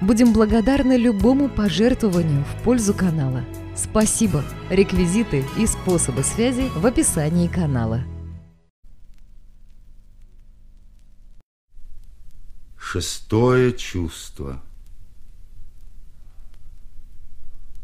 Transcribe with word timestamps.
Будем 0.00 0.32
благодарны 0.32 0.96
любому 0.96 1.50
пожертвованию 1.50 2.42
в 2.44 2.62
пользу 2.62 2.94
канала. 2.94 3.44
Спасибо! 3.76 4.42
Реквизиты 4.70 5.44
и 5.58 5.66
способы 5.66 6.22
связи 6.22 6.70
в 6.74 6.86
описании 6.86 7.48
канала. 7.48 8.02
Шестое 12.78 13.74
чувство. 13.74 14.62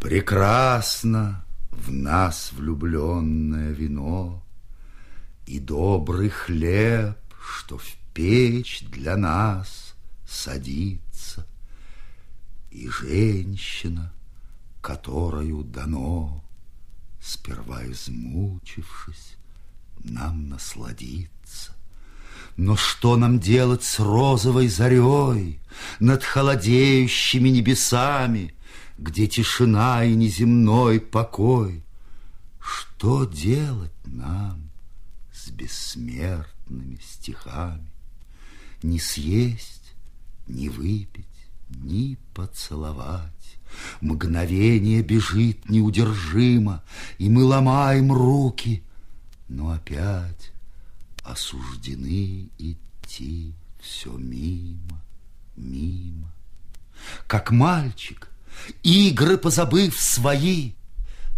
Прекрасно 0.00 1.44
в 1.70 1.92
нас 1.92 2.52
влюбленное 2.52 3.72
вино 3.72 4.42
И 5.46 5.58
добрый 5.58 6.30
хлеб, 6.30 7.18
что 7.40 7.76
в 7.76 7.86
печь 8.14 8.84
для 8.90 9.16
нас 9.16 9.94
садится, 10.26 11.05
И 12.76 12.90
женщина, 12.90 14.12
которою 14.82 15.64
дано, 15.64 16.44
Сперва 17.22 17.90
измучившись, 17.90 19.36
нам 20.04 20.50
насладиться. 20.50 21.74
Но 22.58 22.76
что 22.76 23.16
нам 23.16 23.40
делать 23.40 23.82
с 23.82 23.98
розовой 23.98 24.68
зарей 24.68 25.58
Над 26.00 26.22
холодеющими 26.22 27.48
небесами, 27.48 28.54
Где 28.98 29.26
тишина 29.26 30.04
и 30.04 30.14
неземной 30.14 31.00
покой? 31.00 31.82
Что 32.60 33.24
делать 33.24 33.96
нам 34.04 34.70
с 35.32 35.48
бессмертными 35.48 37.00
стихами? 37.02 37.90
Не 38.82 39.00
съесть, 39.00 39.94
не 40.46 40.68
выпить, 40.68 41.35
ни 41.68 42.16
поцеловать. 42.34 43.32
Мгновение 44.00 45.02
бежит 45.02 45.68
неудержимо, 45.68 46.82
И 47.18 47.28
мы 47.28 47.44
ломаем 47.44 48.12
руки, 48.12 48.82
но 49.48 49.70
опять 49.70 50.52
осуждены 51.22 52.48
идти 52.58 53.54
все 53.80 54.12
мимо, 54.16 55.02
мимо. 55.56 56.32
Как 57.26 57.50
мальчик, 57.50 58.30
игры 58.82 59.36
позабыв 59.36 59.98
свои, 60.00 60.72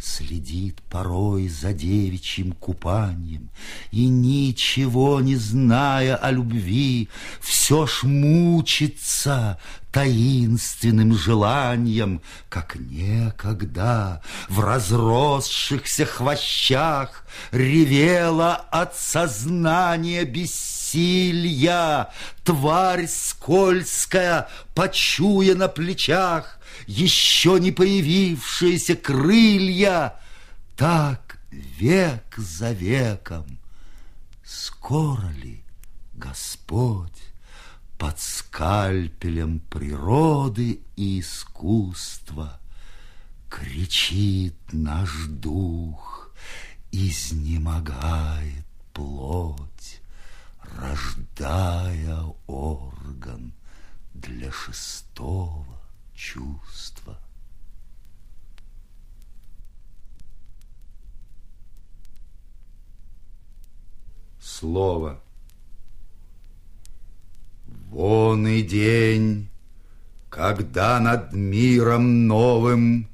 Следит 0.00 0.80
порой 0.82 1.48
за 1.48 1.72
девичьим 1.72 2.52
купанием 2.52 3.50
И, 3.90 4.06
ничего 4.06 5.20
не 5.20 5.34
зная 5.34 6.14
о 6.14 6.30
любви, 6.30 7.08
Все 7.40 7.84
ж 7.84 8.04
мучится 8.04 9.58
таинственным 9.90 11.14
желанием, 11.14 12.22
Как 12.48 12.76
некогда 12.76 14.22
в 14.48 14.60
разросшихся 14.60 16.06
хвощах 16.06 17.24
Ревела 17.50 18.54
от 18.54 18.96
сознания 18.96 20.24
бессилья 20.24 22.10
Тварь 22.44 23.08
скользкая, 23.08 24.48
почуя 24.76 25.56
на 25.56 25.66
плечах 25.66 26.57
еще 26.86 27.58
не 27.60 27.72
появившиеся 27.72 28.96
крылья. 28.96 30.14
Так 30.76 31.38
век 31.50 32.34
за 32.36 32.72
веком. 32.72 33.58
Скоро 34.44 35.28
ли 35.30 35.62
Господь 36.14 37.22
под 37.98 38.18
скальпелем 38.20 39.60
природы 39.60 40.80
и 40.96 41.20
искусства 41.20 42.60
кричит 43.50 44.54
наш 44.72 45.26
дух, 45.26 46.32
изнемогает 46.92 48.64
плоть, 48.92 50.00
рождая 50.62 52.24
орган 52.46 53.52
для 54.14 54.52
шестого 54.52 55.77
чувства. 56.18 57.18
Слово. 64.40 65.20
Вон 67.90 68.46
и 68.48 68.62
день, 68.62 69.48
когда 70.28 70.98
над 71.00 71.32
миром 71.32 72.26
новым 72.26 73.08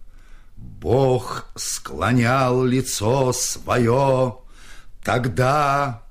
Бог 0.56 1.47
склонял 1.54 2.64
лицо 2.64 3.32
свое, 3.32 4.38
Тогда 5.04 6.03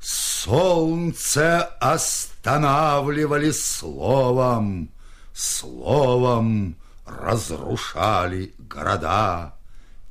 солнце 0.00 1.62
останавливали 1.80 3.50
словом, 3.50 4.90
Словом 5.38 6.74
разрушали 7.06 8.52
города, 8.58 9.54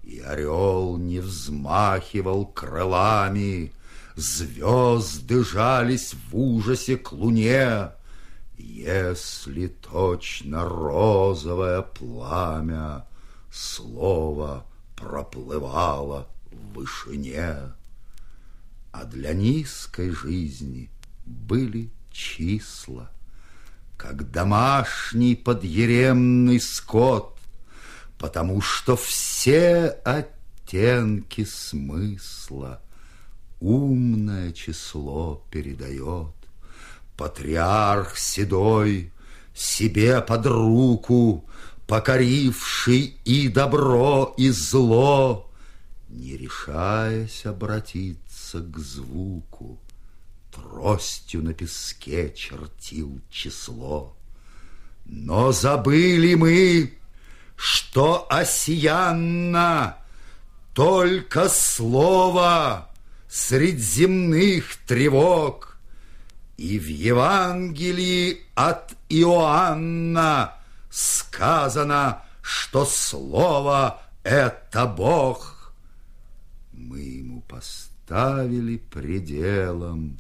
И 0.02 0.22
орел 0.22 0.96
не 0.96 1.20
взмахивал 1.20 2.46
крылами, 2.46 3.74
Звезды 4.16 5.44
жались 5.44 6.14
в 6.14 6.38
ужасе 6.38 6.96
к 6.96 7.12
луне, 7.12 7.92
Если 8.58 9.68
точно 9.68 10.64
розовое 10.64 11.82
пламя 11.82 13.06
Слово 13.52 14.66
проплывало 14.96 16.30
в 16.54 16.76
вышине. 16.76 17.74
А 18.94 19.04
для 19.04 19.34
низкой 19.34 20.10
жизни 20.12 20.90
были 21.26 21.90
числа— 22.14 23.12
как 23.98 24.32
домашний 24.32 25.36
подъеремный 25.36 26.60
скот, 26.60 27.36
потому 28.18 28.62
что 28.62 28.96
все 28.96 30.00
оттенки 30.06 31.44
смысла 31.44 32.82
умное 33.60 34.52
число 34.54 35.44
передает. 35.52 36.34
Патриарх 37.18 38.18
седой 38.18 39.12
себе 39.56 40.22
под 40.22 40.46
руку, 40.46 41.46
покоривший 41.88 43.18
и 43.26 43.48
добро, 43.48 44.36
и 44.38 44.52
зло, 44.52 45.50
не 46.10 46.38
решаясь 46.38 47.46
обратиться 47.46 48.60
к 48.60 48.78
звуку, 48.78 49.80
тростью 50.58 51.44
на 51.44 51.54
песке 51.54 52.34
чертил 52.34 53.20
число. 53.30 54.16
Но 55.06 55.52
забыли 55.52 56.36
мы, 56.36 56.94
что 57.56 58.28
осиянно 58.30 59.98
только 60.74 61.50
слово 61.50 62.90
средь 63.30 63.80
земных 63.80 64.78
тревог, 64.86 65.78
и 66.58 66.80
в 66.80 66.88
Евангелии 66.88 68.42
от 68.56 68.94
Иоанна 69.10 70.54
сказано, 70.90 72.24
что 72.42 72.86
слово— 72.86 74.02
это 74.24 74.86
Бог. 74.88 75.74
Мы 76.74 77.00
ему 77.00 77.42
поставили 77.42 78.78
пределом 78.78 80.20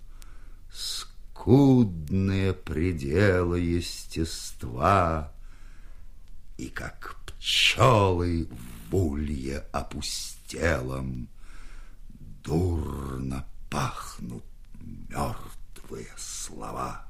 скудные 0.77 2.53
пределы 2.53 3.59
естества, 3.59 5.33
И 6.57 6.69
как 6.69 7.15
пчелы 7.25 8.47
в 8.89 8.95
улье 8.95 9.65
опустелом 9.71 11.27
Дурно 12.43 13.45
пахнут 13.69 14.43
мертвые 15.09 16.07
слова. 16.17 17.05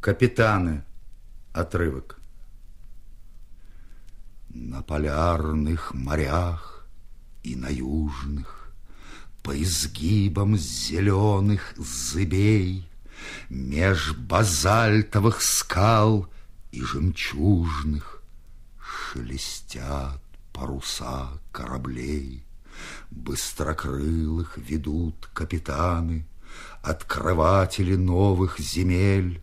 Капитаны. 0.00 0.84
Отрывок. 1.52 2.20
На 4.48 4.82
полярных 4.82 5.94
морях 5.94 6.77
и 7.42 7.56
на 7.56 7.68
южных, 7.68 8.72
По 9.42 9.60
изгибам 9.60 10.56
зеленых 10.56 11.74
зыбей, 11.76 12.88
Меж 13.48 14.14
базальтовых 14.14 15.42
скал 15.42 16.28
и 16.70 16.82
жемчужных 16.82 18.22
Шелестят 18.80 20.20
паруса 20.52 21.28
кораблей. 21.52 22.44
Быстрокрылых 23.10 24.56
ведут 24.58 25.28
капитаны, 25.32 26.26
Открыватели 26.82 27.96
новых 27.96 28.58
земель, 28.58 29.42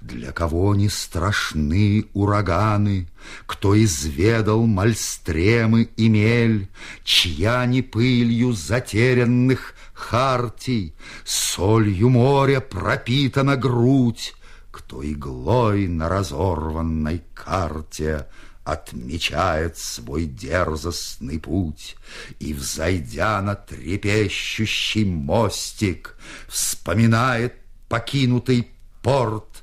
для 0.00 0.32
кого 0.32 0.74
не 0.74 0.88
страшны 0.88 2.06
ураганы, 2.12 3.08
Кто 3.46 3.82
изведал 3.82 4.66
мальстремы 4.66 5.88
и 5.96 6.08
мель, 6.08 6.68
Чья 7.04 7.66
не 7.66 7.82
пылью 7.82 8.52
затерянных 8.52 9.74
хартий, 9.94 10.94
Солью 11.24 12.10
моря 12.10 12.60
пропитана 12.60 13.56
грудь, 13.56 14.34
Кто 14.70 15.02
иглой 15.02 15.88
на 15.88 16.08
разорванной 16.08 17.22
карте 17.34 18.26
Отмечает 18.64 19.78
свой 19.78 20.26
дерзостный 20.26 21.38
путь? 21.38 21.96
И, 22.38 22.52
взойдя 22.52 23.40
на 23.42 23.54
трепещущий 23.54 25.04
мостик, 25.04 26.16
Вспоминает 26.48 27.54
покинутый 27.88 28.68
порт, 29.02 29.55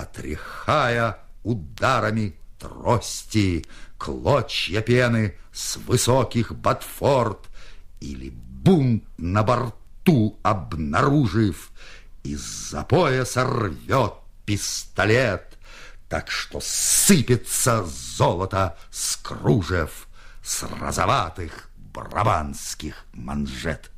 Отряхая 0.00 1.18
ударами 1.42 2.34
трости 2.58 3.66
Клочья 3.98 4.80
пены 4.80 5.34
с 5.52 5.76
высоких 5.76 6.54
ботфорд 6.54 7.50
Или 8.00 8.30
бунт 8.30 9.04
на 9.18 9.42
борту 9.42 10.38
обнаружив, 10.42 11.70
Из-за 12.22 12.82
пояса 12.84 13.44
рвет 13.44 14.14
пистолет, 14.46 15.58
так 16.08 16.30
что 16.30 16.60
сыпется 16.62 17.84
золото 17.84 18.78
с 18.90 19.16
кружев, 19.16 20.08
с 20.42 20.62
розоватых 20.62 21.68
брабанских 21.76 23.04
манжет. 23.12 23.90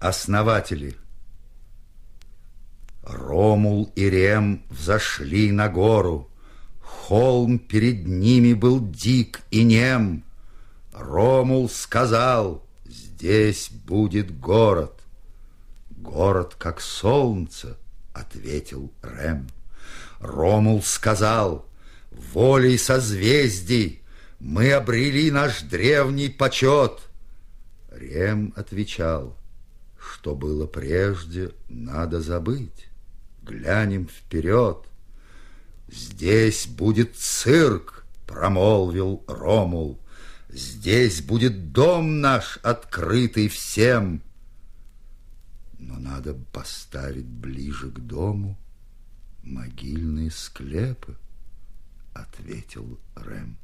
Основатели 0.00 0.96
Ромул 3.02 3.92
и 3.94 4.08
Рем 4.08 4.62
взошли 4.70 5.52
на 5.52 5.68
гору, 5.68 6.30
Холм 6.80 7.58
перед 7.58 8.06
ними 8.06 8.54
был 8.54 8.80
дик 8.80 9.42
и 9.50 9.62
нем. 9.62 10.24
Ромул 10.92 11.68
сказал, 11.68 12.66
здесь 12.86 13.70
будет 13.70 14.38
город. 14.38 15.02
Город 15.90 16.54
как 16.56 16.80
солнце, 16.80 17.76
ответил 18.14 18.90
Рэм. 19.02 19.48
Ромул 20.18 20.82
сказал, 20.82 21.66
волей 22.10 22.78
созвездий 22.78 24.02
мы 24.38 24.72
обрели 24.72 25.30
наш 25.30 25.60
древний 25.60 26.30
почет. 26.30 27.02
Рем 27.90 28.54
отвечал, 28.56 29.36
что 30.00 30.34
было 30.34 30.66
прежде, 30.66 31.52
надо 31.68 32.20
забыть. 32.20 32.88
Глянем 33.42 34.08
вперед. 34.08 34.78
Здесь 35.88 36.66
будет 36.66 37.16
цирк, 37.16 38.04
промолвил 38.26 39.24
Ромул. 39.26 39.98
Здесь 40.48 41.22
будет 41.22 41.72
дом 41.72 42.20
наш, 42.20 42.58
открытый 42.62 43.48
всем 43.48 44.22
но 45.80 45.98
надо 45.98 46.34
поставить 46.34 47.26
ближе 47.26 47.90
к 47.90 47.98
дому 48.00 48.58
могильные 49.42 50.30
склепы, 50.30 51.16
ответил 52.12 53.00
Рэм. 53.14 53.56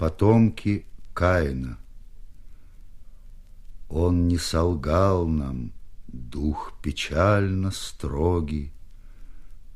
Потомки 0.00 0.86
Каина. 1.12 1.78
Он 3.90 4.28
не 4.28 4.38
солгал 4.38 5.26
нам, 5.28 5.74
дух 6.08 6.72
печально 6.82 7.70
строгий, 7.70 8.72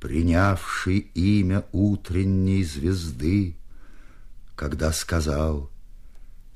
Принявший 0.00 1.10
имя 1.12 1.66
утренней 1.72 2.64
звезды, 2.64 3.54
когда 4.56 4.92
сказал, 4.92 5.70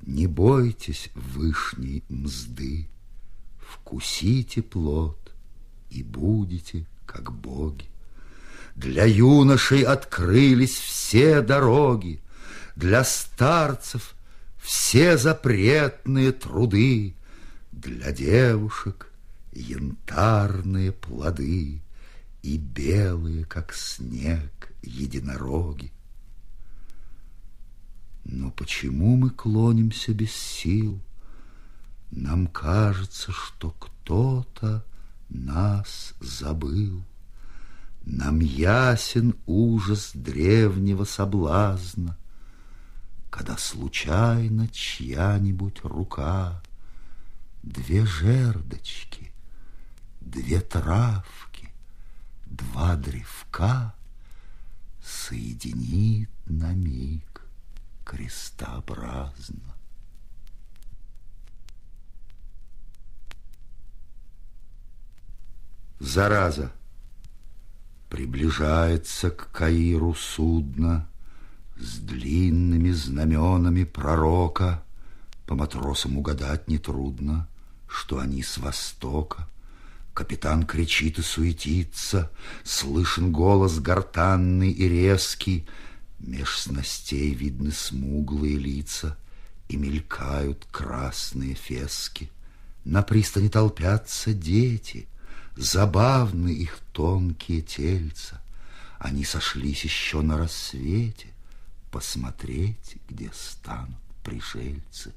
не 0.01 0.27
бойтесь 0.27 1.11
вышней 1.15 2.03
мзды, 2.09 2.89
вкусите 3.59 4.63
плод 4.63 5.35
и 5.91 6.03
будете 6.03 6.87
как 7.05 7.33
боги. 7.33 7.85
Для 8.77 9.05
юношей 9.05 9.83
открылись 9.83 10.79
все 10.79 11.43
дороги, 11.43 12.23
для 12.79 13.03
старцев 13.03 14.15
все 14.57 15.19
запретные 15.19 16.31
труды, 16.31 17.17
для 17.73 18.13
девушек 18.13 19.11
янтарные 19.51 20.93
плоды 20.93 21.83
и 22.43 22.57
белые, 22.57 23.45
как 23.47 23.75
снег, 23.75 24.73
единороги. 24.83 25.91
Но 28.25 28.53
почему 28.53 29.17
мы 29.17 29.31
клонимся 29.31 30.15
без 30.15 30.33
сил? 30.33 31.01
Нам 32.13 32.47
кажется, 32.47 33.33
что 33.33 33.73
кто-то 33.73 34.85
нас 35.29 36.15
забыл. 36.21 37.03
Нам 38.05 38.39
ясен 38.39 39.35
ужас 39.47 40.13
древнего 40.15 41.03
соблазна, 41.03 42.17
Когда 43.39 43.57
случайно 43.57 44.67
чья-нибудь 44.67 45.85
рука 45.85 46.61
Две 47.63 48.05
жердочки, 48.05 49.31
две 50.21 50.61
травки, 50.61 51.71
два 52.47 52.97
древка 52.97 53.95
Соединит 55.01 56.31
на 56.47 56.73
миг 56.73 57.43
крестообразно. 58.05 59.77
Зараза. 66.01 66.73
Приближается 68.11 69.31
к 69.31 69.53
Каиру 69.53 70.15
судно 70.15 71.09
С 71.81 71.99
длинными 71.99 72.91
знаменами 72.91 73.85
пророка. 73.85 74.83
По 75.47 75.55
матросам 75.55 76.19
угадать 76.19 76.67
нетрудно, 76.67 77.49
Что 77.87 78.19
они 78.19 78.43
с 78.43 78.59
востока. 78.59 79.49
Капитан 80.13 80.67
кричит 80.67 81.19
и 81.21 81.23
суетится, 81.23 82.31
Слышен 82.65 83.31
голос 83.31 83.79
гортанный 83.79 84.73
и 84.73 84.89
резкий, 84.89 85.67
Меж 86.19 86.59
снастей 86.59 87.33
видны 87.33 87.71
смуглые 87.71 88.57
лица 88.57 89.17
И 89.69 89.77
мелькают 89.77 90.67
красные 90.73 91.55
фески. 91.55 92.29
На 92.85 93.03
пристани 93.03 93.49
толпятся 93.49 94.35
дети, 94.35 95.07
Забавны 95.57 96.49
их 96.49 96.81
тонкие 96.93 97.63
тельца. 97.63 98.43
Они 98.99 99.25
сошлись 99.25 99.85
еще 99.85 100.23
на 100.23 100.37
рассвете 100.37 101.29
Посмотреть, 101.91 102.97
где 103.09 103.31
станут 103.33 103.97
пришельцы. 104.23 105.15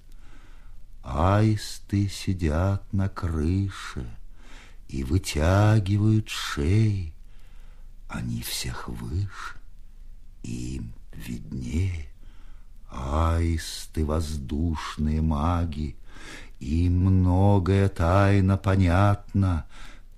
Аисты 1.03 2.07
сидят 2.07 2.93
на 2.93 3.09
крыше 3.09 4.07
И 4.87 5.03
вытягивают 5.03 6.29
шеи, 6.29 7.13
Они 8.07 8.41
всех 8.41 8.87
выше 8.87 9.61
им 10.43 10.93
виднее. 11.13 12.07
Аисты 12.89 14.05
воздушные 14.05 15.21
маги, 15.21 15.95
им 16.59 17.05
многое 17.05 17.87
тайно 17.87 18.57
понятно, 18.57 19.65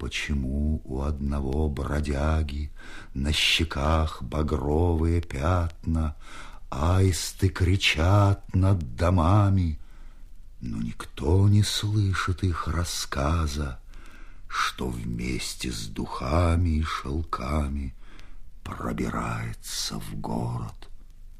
Почему 0.03 0.81
у 0.83 1.01
одного 1.01 1.69
бродяги 1.69 2.69
На 3.13 3.31
щеках 3.31 4.21
багровые 4.21 5.21
пятна, 5.21 6.15
Аисты 6.69 7.47
кричат 7.47 8.53
над 8.53 8.97
домами, 8.97 9.79
но 10.59 10.77
никто 10.81 11.47
не 11.47 11.63
слышит 11.63 12.43
их 12.43 12.67
рассказа, 12.67 13.79
Что 14.49 14.89
вместе 14.89 15.71
с 15.71 15.87
духами 15.87 16.79
и 16.79 16.83
шелками 16.83 17.95
Пробирается 18.61 20.01
в 20.01 20.19
город 20.19 20.89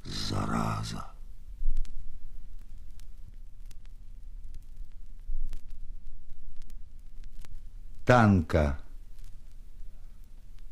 зараза. 0.05 1.12
Танка 8.05 8.77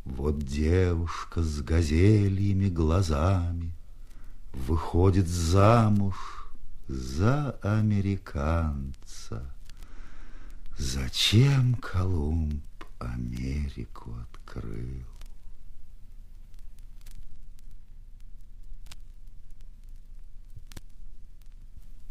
Вот 0.03 0.39
девушка 0.39 1.41
с 1.41 1.61
газельями 1.61 2.67
глазами 2.67 3.71
Выходит 4.51 5.29
замуж 5.29 6.17
за 6.89 7.51
американца. 7.61 9.49
Зачем 10.77 11.75
Колумб 11.75 12.65
Америку 12.99 14.13
открыл? 14.33 15.05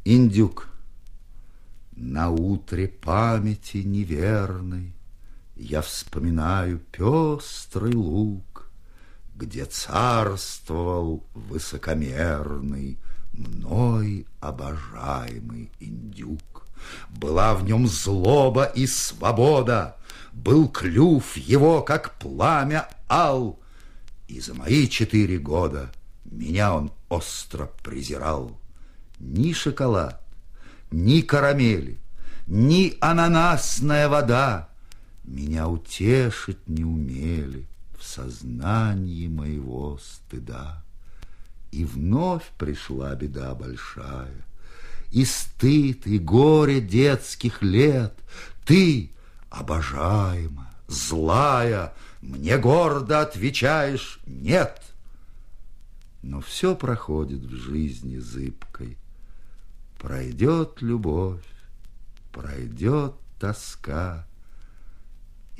Индюк. 0.06 0.68
На 1.92 2.30
утре 2.30 2.88
памяти 2.88 3.78
неверной 3.78 4.94
Я 5.62 5.82
вспоминаю 5.82 6.78
пестрый 6.90 7.92
луг, 7.92 8.70
Где 9.34 9.66
царствовал 9.66 11.22
высокомерный 11.34 12.98
Мной 13.34 14.26
обожаемый 14.40 15.70
индюк. 15.78 16.66
Была 17.10 17.54
в 17.54 17.64
нем 17.64 17.86
злоба 17.86 18.64
и 18.64 18.86
свобода, 18.86 19.98
Был 20.32 20.66
клюв 20.66 21.36
его, 21.36 21.82
как 21.82 22.14
пламя 22.18 22.88
ал, 23.06 23.60
И 24.28 24.40
за 24.40 24.54
мои 24.54 24.88
четыре 24.88 25.36
года 25.36 25.92
Меня 26.24 26.74
он 26.74 26.90
остро 27.10 27.70
презирал. 27.84 28.58
Ни 29.18 29.52
шоколад, 29.52 30.26
ни 30.90 31.20
карамели, 31.20 32.00
ни 32.46 32.96
ананасная 33.02 34.08
вода 34.08 34.69
Меня 35.30 35.68
утешить 35.68 36.68
не 36.68 36.82
умели 36.82 37.68
в 37.96 38.02
сознании 38.02 39.28
моего 39.28 39.96
стыда. 39.99 40.82
И 41.70 41.84
вновь 41.84 42.50
пришла 42.58 43.14
беда 43.14 43.54
большая, 43.54 44.44
И 45.12 45.25
стыд, 45.25 46.04
и 46.08 46.18
горе 46.18 46.80
детских 46.80 47.62
лет. 47.62 48.12
Ты, 48.66 49.12
обожаемая, 49.50 50.75
злая, 50.88 51.94
Мне 52.20 52.58
гордо 52.58 53.20
отвечаешь 53.20 54.18
«нет». 54.26 54.82
Но 56.22 56.40
все 56.40 56.75
проходит 56.75 57.42
в 57.42 57.54
жизни 57.54 58.18
зыбкой, 58.18 58.99
Пройдет 59.96 60.82
любовь, 60.82 61.46
пройдет 62.32 63.14
тоска, 63.38 64.26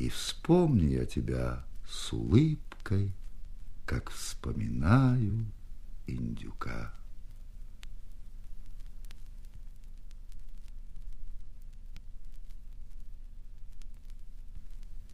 И 0.01 0.09
вспомню 0.09 0.89
я 1.01 1.05
тебя 1.05 1.63
с 1.87 2.11
улыбкой, 2.15 3.13
Как 3.85 4.09
вспоминаю 4.09 5.45
индюка. 6.07 6.95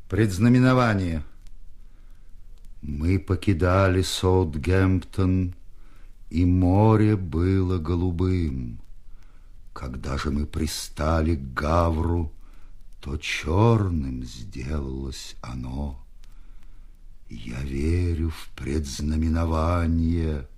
Предзнаменование. 0.09 1.25
Мы 2.81 3.19
покидали 3.19 4.03
Саутгемптон, 4.03 5.57
и 6.31 6.45
море 6.45 7.17
было 7.17 7.79
голубым. 7.79 8.79
Когда 9.73 10.17
же 10.17 10.31
мы 10.31 10.47
пристали 10.47 11.35
к 11.35 11.55
Гавру, 11.55 12.31
то 13.07 13.17
черным 13.19 14.25
сделалось 14.25 15.37
оно. 15.41 16.05
Я 17.31 17.61
верю 17.61 18.31
в 18.31 18.49
предзнаменование, 18.57 20.49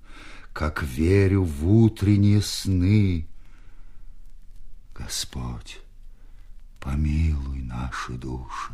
как 0.55 0.83
верю 0.83 1.45
в 1.45 1.71
утренние 1.71 2.41
сны. 2.41 3.29
Господь, 4.95 5.79
помилуй 6.81 7.61
наши 7.61 8.13
души, 8.13 8.73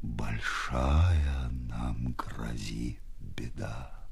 большая 0.00 1.50
нам 1.68 2.14
грозит 2.16 2.98
беда. 3.36 4.03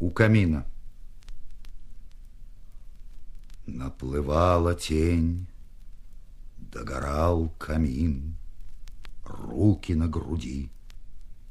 У 0.00 0.10
камина. 0.10 0.66
Наплывала 3.66 4.74
тень, 4.74 5.46
догорал 6.56 7.50
камин, 7.58 8.36
руки 9.24 9.92
на 9.92 10.08
груди. 10.08 10.70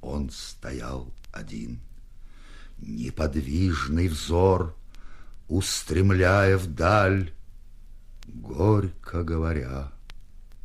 Он 0.01 0.29
стоял 0.31 1.13
один, 1.31 1.79
неподвижный 2.79 4.07
взор, 4.07 4.75
устремляя 5.47 6.57
вдаль, 6.57 7.31
горько 8.27 9.23
говоря 9.23 9.91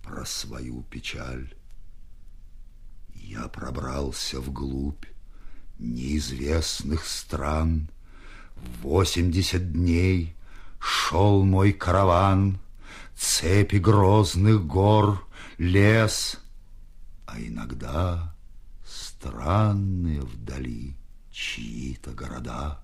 про 0.02 0.24
свою 0.24 0.82
печаль. 0.84 1.54
Я 3.14 3.48
пробрался 3.48 4.40
вглубь, 4.40 5.04
неизвестных 5.78 7.06
стран. 7.06 7.88
Восемьдесят 8.82 9.72
дней 9.72 10.34
шел 10.78 11.44
мой 11.44 11.72
караван, 11.72 12.58
Цепи 13.16 13.76
грозных 13.76 14.66
гор, 14.66 15.26
лес, 15.58 16.40
А 17.26 17.38
иногда 17.38 18.34
странные 18.84 20.20
вдали 20.20 20.96
чьи-то 21.30 22.12
города, 22.12 22.80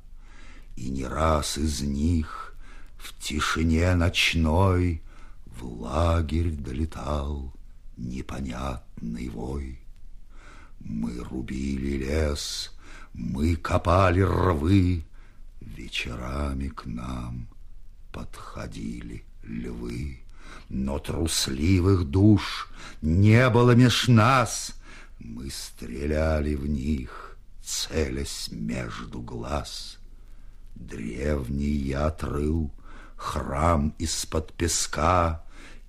И 0.77 0.89
не 0.89 1.05
раз 1.05 1.59
из 1.59 1.81
них 1.81 2.55
в 2.97 3.19
тишине 3.21 3.95
ночной 3.95 5.03
В 5.47 5.83
лагерь 5.83 6.51
долетал 6.51 7.53
непонятный 8.01 9.29
вой. 9.29 9.79
Мы 10.81 11.19
рубили 11.19 11.99
лес, 11.99 12.73
мы 13.13 13.57
копали 13.57 14.21
рвы, 14.21 15.05
вечерами 15.61 16.69
к 16.69 16.87
нам 16.87 17.49
подходили 18.13 19.25
львы. 19.43 20.21
Но 20.69 20.99
трусливых 20.99 22.05
душ 22.05 22.69
не 23.03 23.49
было 23.51 23.73
меж 23.73 24.09
нас, 24.09 24.75
Мы 25.19 25.51
стреляли 25.51 26.55
в 26.55 26.67
них, 26.67 27.37
целясь 27.63 28.49
между 28.51 29.21
глаз. 29.21 29.99
Древний 30.75 31.67
я 31.67 32.07
отрыл 32.07 32.71
храм 33.17 33.95
из-под 33.99 34.53
песка, 34.55 35.45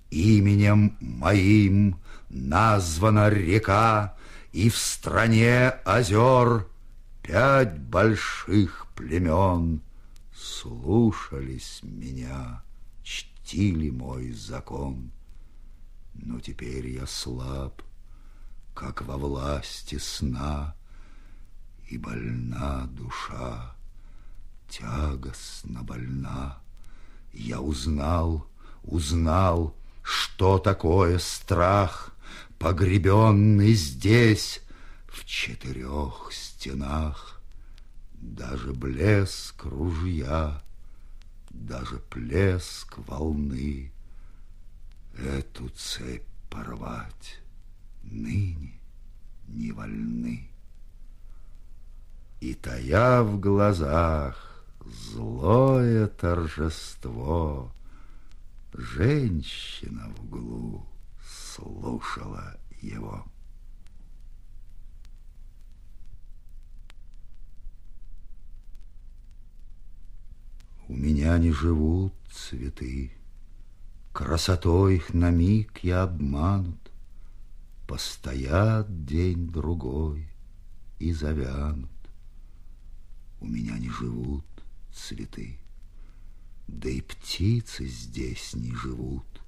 Именем 0.09 0.97
моим 0.99 1.97
названа 2.29 3.29
река, 3.29 4.15
И 4.51 4.69
в 4.69 4.77
стране 4.77 5.69
озер 5.85 6.67
Пять 7.21 7.79
больших 7.79 8.87
племен 8.95 9.81
слушались 10.35 11.81
меня, 11.83 12.63
чтили 13.03 13.89
мой 13.91 14.31
закон. 14.31 15.11
Но 16.13 16.39
теперь 16.39 16.87
я 16.87 17.05
слаб, 17.05 17.81
как 18.73 19.03
во 19.03 19.17
власти 19.17 19.97
сна, 19.97 20.75
И 21.89 21.97
больна 21.97 22.87
душа, 22.91 23.75
тягостно 24.69 25.83
больна. 25.83 26.59
Я 27.33 27.59
узнал, 27.61 28.47
узнал, 28.83 29.75
что 30.01 30.57
такое 30.57 31.19
страх, 31.19 32.15
Погребенный 32.57 33.73
здесь, 33.73 34.61
в 35.11 35.25
четырех 35.25 36.29
стенах 36.31 37.41
Даже 38.13 38.73
блеск 38.73 39.65
ружья, 39.65 40.63
даже 41.49 41.97
плеск 41.99 42.97
волны 42.97 43.91
Эту 45.17 45.69
цепь 45.69 46.25
порвать 46.49 47.39
ныне 48.03 48.79
вольны. 49.73 50.49
И 52.39 52.53
тая 52.55 53.21
в 53.21 53.39
глазах 53.39 54.65
злое 54.85 56.07
торжество, 56.07 57.71
Женщина 58.73 60.09
в 60.15 60.23
углу 60.23 60.85
слушала 61.21 62.57
его. 62.81 63.25
У 70.91 70.93
меня 70.93 71.37
не 71.37 71.53
живут 71.53 72.13
цветы, 72.29 73.13
Красотой 74.11 74.97
их 74.97 75.13
на 75.13 75.29
миг 75.29 75.79
я 75.83 76.03
обманут, 76.03 76.91
Постоят 77.87 79.05
день-другой 79.05 80.27
и 80.99 81.13
завянут. 81.13 81.89
У 83.39 83.45
меня 83.47 83.79
не 83.79 83.87
живут 83.89 84.43
цветы, 84.93 85.61
Да 86.67 86.89
и 86.89 86.99
птицы 86.99 87.87
здесь 87.87 88.53
не 88.53 88.75
живут, 88.75 89.41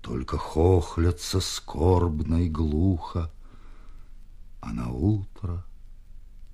Только 0.00 0.38
хохлятся 0.38 1.40
скорбно 1.40 2.36
и 2.36 2.48
глухо, 2.48 3.32
А 4.60 4.72
на 4.72 4.92
утро 4.92 5.66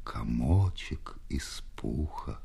комочек 0.02 1.18
из 1.28 1.62
пуха. 1.76 2.40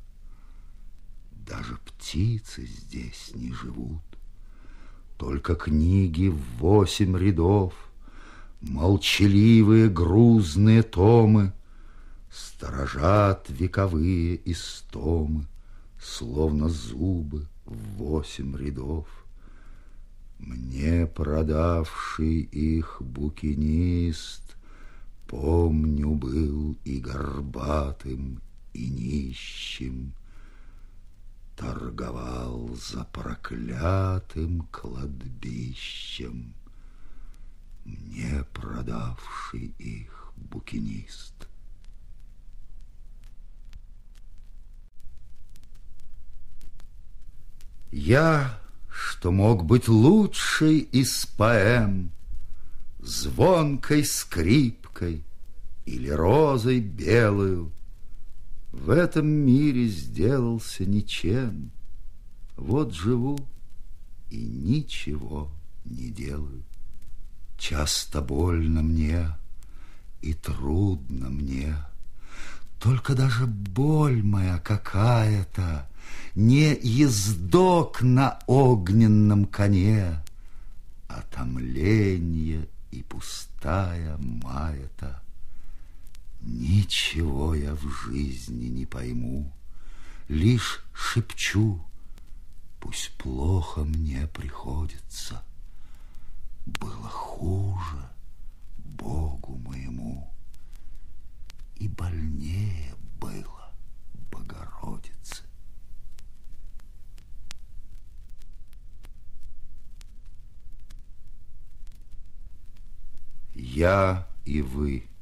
Даже 1.45 1.77
птицы 1.85 2.65
здесь 2.65 3.31
не 3.35 3.51
живут. 3.51 4.01
Только 5.17 5.55
книги 5.55 6.27
в 6.27 6.39
восемь 6.59 7.17
рядов, 7.17 7.73
Молчаливые 8.61 9.89
грузные 9.89 10.83
томы, 10.83 11.51
Сторожат 12.31 13.47
вековые 13.49 14.39
истомы, 14.49 15.45
Словно 16.01 16.69
зубы 16.69 17.45
в 17.65 17.75
восемь 17.97 18.55
рядов. 18.55 19.07
Мне 20.39 21.07
продавший 21.07 22.39
их 22.41 23.01
букинист, 23.01 24.55
Помню, 25.27 26.11
был 26.11 26.77
и 26.85 26.99
горбатым, 26.99 28.41
и 28.73 28.89
нищим, 28.89 30.13
торговал 31.63 32.69
за 32.75 33.05
проклятым 33.05 34.67
кладбищем, 34.69 36.53
мне 37.85 38.43
продавший 38.53 39.73
их 39.79 40.33
букинист. 40.35 41.33
Я, 47.91 48.59
что 48.89 49.31
мог 49.31 49.63
быть 49.63 49.87
лучшей 49.87 50.79
из 50.79 51.25
поэм, 51.25 52.11
Звонкой 52.99 54.05
скрипкой 54.05 55.23
или 55.85 56.09
розой 56.09 56.79
белую— 56.79 57.71
в 58.73 58.89
этом 58.89 59.27
мире 59.27 59.87
сделался 59.87 60.85
ничем. 60.85 61.71
Вот 62.57 62.91
живу 62.91 63.37
и 64.31 64.43
ничего 64.43 65.49
не 65.85 66.09
делаю. 66.09 66.63
Часто 67.57 68.21
больно 68.21 68.81
мне 68.81 69.29
и 70.21 70.33
трудно 70.33 71.29
мне. 71.29 71.77
Только 72.81 73.13
даже 73.13 73.45
боль 73.45 74.23
моя 74.23 74.57
какая-то 74.57 75.87
Не 76.35 76.75
ездок 76.75 78.01
на 78.01 78.39
огненном 78.47 79.45
коне, 79.45 80.21
А 81.07 81.21
томление 81.31 82.67
и 82.91 83.03
пустая 83.03 84.17
мая-то. 84.17 85.22
Ничего 86.43 87.55
я 87.55 87.73
в 87.73 87.89
жизни 87.89 88.65
не 88.65 88.85
пойму, 88.85 89.53
Лишь 90.27 90.83
шепчу, 90.93 91.85
пусть 92.79 93.11
плохо 93.17 93.83
мне 93.85 94.27
приходится. 94.27 95.43
Было 96.65 97.09
хуже 97.09 98.09
Богу 98.77 99.55
моему, 99.57 100.33
И 101.75 101.87
больнее 101.87 102.93
было 103.19 103.71
Богородице. 104.31 105.43
Я 113.53 114.27
и 114.45 114.61
вы— 114.61 115.07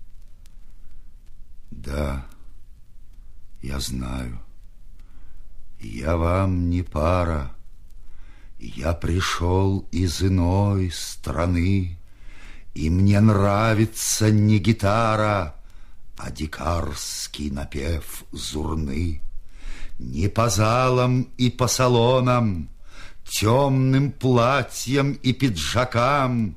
да, 1.71 2.25
я 3.61 3.79
знаю. 3.79 4.39
Я 5.79 6.17
вам 6.17 6.69
не 6.69 6.83
пара. 6.83 7.51
Я 8.59 8.93
пришел 8.93 9.87
из 9.91 10.21
иной 10.21 10.91
страны, 10.91 11.97
И 12.75 12.89
мне 12.89 13.19
нравится 13.19 14.29
не 14.29 14.59
гитара, 14.59 15.55
А 16.17 16.29
дикарский 16.29 17.49
напев 17.49 18.23
зурны. 18.31 19.21
Не 19.97 20.27
по 20.27 20.49
залам 20.49 21.23
и 21.37 21.49
по 21.49 21.67
салонам, 21.67 22.69
Темным 23.23 24.11
платьям 24.11 25.13
и 25.13 25.33
пиджакам 25.33 26.55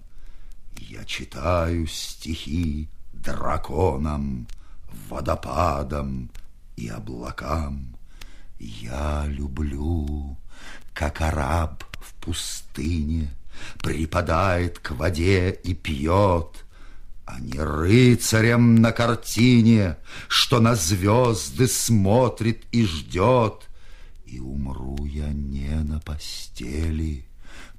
Я 0.77 1.05
читаю 1.05 1.87
стихи 1.87 2.88
драконам— 3.12 4.46
водопадам 5.09 6.30
и 6.76 6.88
облакам. 6.88 7.96
Я 8.59 9.24
люблю, 9.26 10.37
как 10.92 11.20
араб 11.20 11.85
в 12.00 12.14
пустыне 12.14 13.30
Припадает 13.83 14.78
к 14.78 14.92
воде 14.92 15.50
и 15.50 15.74
пьет, 15.74 16.64
А 17.26 17.40
не 17.40 17.59
рыцарем 17.59 18.76
на 18.76 18.92
картине, 18.92 19.96
Что 20.28 20.61
на 20.61 20.74
звезды 20.74 21.68
смотрит 21.68 22.64
и 22.72 22.85
ждет. 22.85 23.68
И 24.26 24.40
умру 24.40 25.04
я 25.04 25.28
не 25.28 25.74
на 25.83 26.00
постели, 26.00 27.26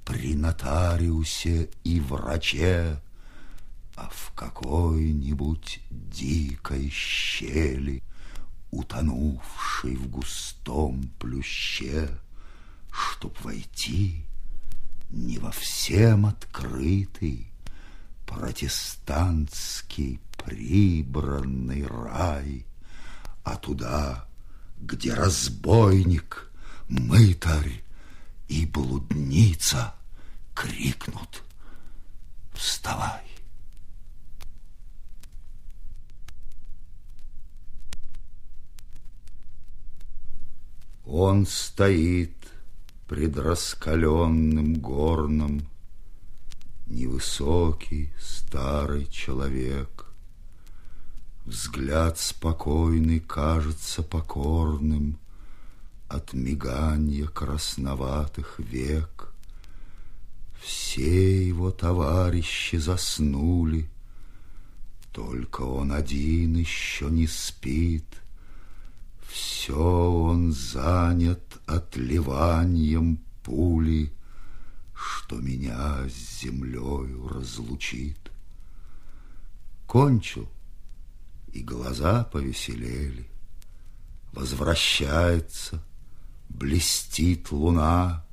При 0.05 0.35
нотариусе 0.35 1.69
и 1.83 1.99
враче, 1.99 3.01
а 3.95 4.09
в 4.09 4.31
какой-нибудь 4.35 5.81
дикой 5.89 6.89
щели, 6.89 8.03
Утонувшей 8.71 9.95
в 9.95 10.09
густом 10.09 11.09
плюще, 11.17 12.09
Чтоб 12.91 13.39
войти 13.41 14.25
не 15.09 15.37
во 15.37 15.51
всем 15.51 16.25
открытый 16.25 17.47
Протестантский 18.25 20.19
прибранный 20.37 21.87
рай, 21.87 22.65
А 23.43 23.55
туда, 23.55 24.27
где 24.77 25.13
разбойник, 25.13 26.51
мытарь 26.89 27.83
и 28.47 28.65
блудница 28.65 29.95
крикнут 30.53 31.43
«Вставай!» 32.53 33.34
Он 41.05 41.45
стоит 41.45 42.35
пред 43.07 43.37
раскаленным 43.37 44.75
горном, 44.75 45.67
Невысокий 46.87 48.11
старый 48.19 49.05
человек. 49.07 50.05
Взгляд 51.45 52.19
спокойный 52.19 53.19
кажется 53.19 54.03
покорным 54.03 55.17
От 56.07 56.33
миганья 56.33 57.25
красноватых 57.27 58.59
век. 58.59 59.31
Все 60.61 61.47
его 61.47 61.71
товарищи 61.71 62.77
заснули, 62.77 63.89
Только 65.11 65.61
он 65.61 65.91
один 65.91 66.55
еще 66.55 67.11
не 67.11 67.27
спит— 67.27 68.05
все 69.35 69.75
он 69.75 70.53
занят 70.53 71.59
отливанием 71.65 73.19
пули, 73.43 74.13
Что 74.93 75.35
меня 75.35 76.07
с 76.07 76.41
землею 76.41 77.27
разлучит. 77.27 78.31
Кончил 79.87 80.47
и 81.51 81.61
глаза 81.61 82.23
повеселели. 82.23 83.27
Возвращается, 84.31 85.83
блестит 86.47 87.51
луна, 87.51 88.25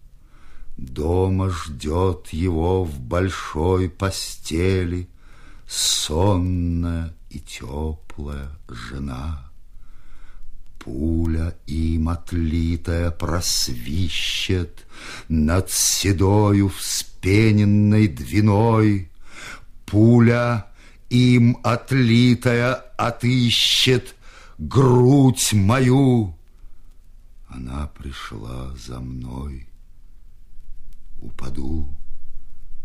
Дома 0.76 1.50
ждет 1.50 2.28
его 2.28 2.84
в 2.84 3.00
большой 3.00 3.90
постели 3.90 5.08
Сонная 5.66 7.12
и 7.28 7.40
теплая 7.40 8.50
жена. 8.68 9.51
Пуля 10.84 11.54
им 11.68 12.08
отлитая 12.08 13.12
просвищет 13.12 14.84
Над 15.28 15.70
седою 15.70 16.70
вспененной 16.70 18.08
двиной. 18.08 19.08
Пуля 19.86 20.66
им 21.08 21.58
отлитая 21.62 22.74
отыщет 22.98 24.16
грудь 24.58 25.52
мою. 25.52 26.36
Она 27.46 27.88
пришла 27.96 28.74
за 28.74 28.98
мной. 28.98 29.68
Упаду, 31.20 31.94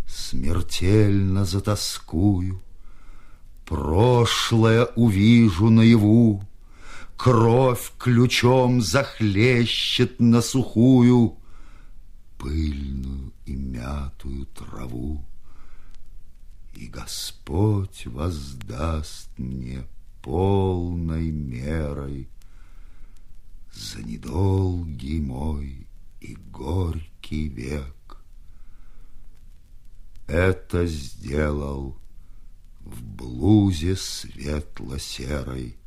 смертельно 0.07 1.45
затаскую, 1.45 2.61
Прошлое 3.65 4.85
увижу 4.95 5.69
наяву, 5.69 6.46
Кровь 7.17 7.93
ключом 7.97 8.79
захлещет 8.79 10.19
на 10.19 10.41
сухую, 10.41 11.39
Пыльную 12.37 13.33
и 13.47 13.55
мятую 13.55 14.45
траву. 14.45 15.25
И 16.75 16.85
Господь 16.85 18.05
воздаст 18.05 19.29
мне 19.37 19.83
полной 20.21 21.31
мерой 21.31 22.29
За 23.73 24.03
недолгий 24.03 25.19
мой 25.19 25.87
и 26.21 26.35
горький 26.51 27.47
век. 27.47 28.19
Это 30.27 30.85
сделал 30.85 31.97
в 32.81 33.01
блузе 33.01 33.95
светло-серой 33.95 35.77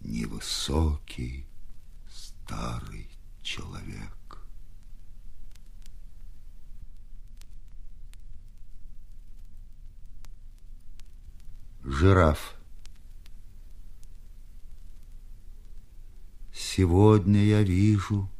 Невысокий 0.00 1.46
старый 2.08 3.08
человек. 3.42 4.20
Жираф 11.82 12.56
Сегодня 16.52 17.42
я 17.44 17.62
вижу, 17.62 18.30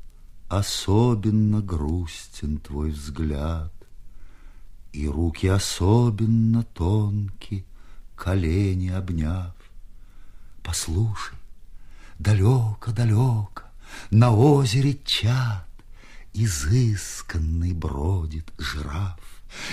особенно 0.48 1.60
грустен 1.60 2.58
твой 2.58 2.90
взгляд, 2.90 3.72
И 4.92 5.06
руки 5.08 5.46
особенно 5.46 6.62
тонки, 6.62 7.64
колени 8.16 8.88
обняв. 8.88 9.54
Послушай, 10.62 11.39
далеко-далеко 12.20 13.62
на 14.11 14.30
озере 14.30 14.98
чат 15.04 15.66
Изысканный 16.33 17.72
бродит 17.72 18.52
жираф. 18.56 19.18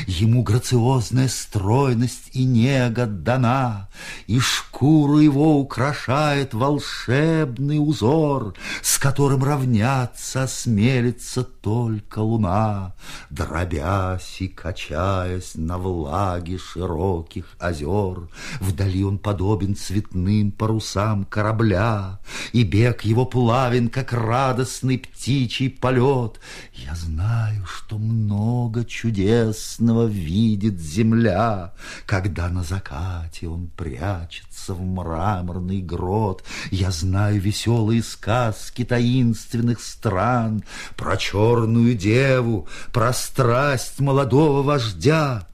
Ему 0.07 0.41
грациозная 0.41 1.27
стройность 1.27 2.31
и 2.33 2.45
нега 2.45 3.05
дана, 3.05 3.89
И 4.25 4.39
шкуру 4.77 5.17
его 5.17 5.59
украшает 5.59 6.53
волшебный 6.53 7.79
узор, 7.79 8.53
С 8.83 8.99
которым 8.99 9.43
равняться 9.43 10.43
осмелится 10.43 11.43
только 11.43 12.19
луна, 12.19 12.93
Дробясь 13.31 14.37
и 14.39 14.47
качаясь 14.47 15.55
на 15.55 15.79
влаге 15.79 16.59
широких 16.59 17.55
озер. 17.57 18.29
Вдали 18.59 19.03
он 19.03 19.17
подобен 19.17 19.75
цветным 19.75 20.51
парусам 20.51 21.25
корабля, 21.25 22.19
И 22.53 22.61
бег 22.61 23.01
его 23.01 23.25
плавен, 23.25 23.89
как 23.89 24.13
радостный 24.13 24.99
птичий 24.99 25.71
полет. 25.71 26.39
Я 26.75 26.93
знаю, 26.93 27.65
что 27.65 27.97
много 27.97 28.85
чудес 28.85 29.47
ясного 29.47 30.05
видит 30.05 30.79
земля, 30.79 31.73
Когда 32.05 32.49
на 32.49 32.61
закате 32.61 33.47
он 33.47 33.71
прячется 33.75 34.66
в 34.73 34.81
мраморный 34.81 35.81
грот. 35.81 36.43
Я 36.71 36.91
знаю 36.91 37.39
веселые 37.41 38.03
сказки 38.03 38.83
таинственных 38.83 39.81
стран 39.81 40.63
Про 40.95 41.17
черную 41.17 41.95
деву, 41.95 42.67
про 42.91 43.13
страсть 43.13 43.99
молодого 43.99 44.63
вождя. 44.63 45.47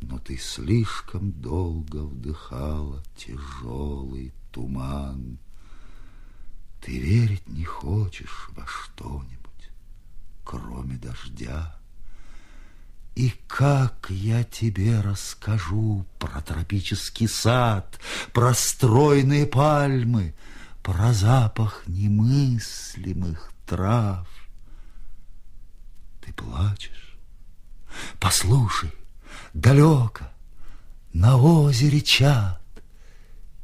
Но 0.00 0.18
ты 0.18 0.36
слишком 0.36 1.32
долго 1.32 2.04
вдыхала 2.04 3.02
тяжелый 3.16 4.32
туман. 4.52 5.38
Ты 6.82 6.98
верить 6.98 7.48
не 7.48 7.64
хочешь 7.64 8.50
во 8.54 8.66
что-нибудь, 8.66 9.70
кроме 10.44 10.96
дождя. 10.96 11.78
И 13.14 13.32
как 13.46 14.06
я 14.10 14.42
тебе 14.42 15.00
расскажу 15.00 16.04
про 16.18 16.40
тропический 16.40 17.28
сад, 17.28 18.00
про 18.32 18.54
стройные 18.54 19.46
пальмы, 19.46 20.34
про 20.82 21.12
запах 21.12 21.84
немыслимых 21.86 23.52
трав. 23.66 24.28
Ты 26.24 26.32
плачешь? 26.32 27.16
Послушай, 28.18 28.92
далеко, 29.52 30.24
на 31.12 31.36
озере 31.36 32.00
чат, 32.00 32.60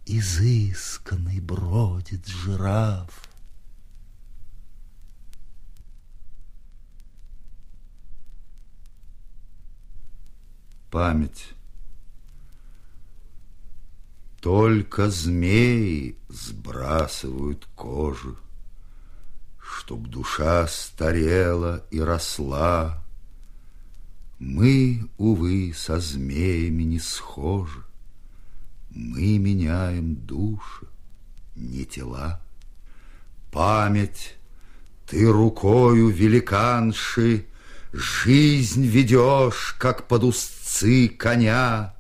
изысканный 0.07 1.41
бродит 1.41 2.29
жираф. 2.29 3.30
Память. 10.91 11.49
Только 14.41 15.11
змеи 15.11 16.17
сбрасывают 16.29 17.67
кожу, 17.75 18.37
Чтоб 19.59 20.07
душа 20.09 20.67
старела 20.67 21.85
и 21.91 22.01
росла. 22.01 23.03
Мы, 24.39 25.09
увы, 25.19 25.73
со 25.77 26.01
змеями 26.01 26.85
не 26.85 26.99
схожи, 26.99 27.85
Мы 28.91 29.39
меняем 29.39 30.17
души, 30.17 30.87
не 31.55 31.85
тела. 31.85 32.41
Память, 33.53 34.37
ты 35.07 35.31
рукою 35.31 36.09
великанши 36.09 37.50
Жизнь 37.93 38.87
ведешь, 38.87 39.75
как 39.79 40.07
под 40.07 40.25
узцы 40.25 41.09
коня. 41.09 41.95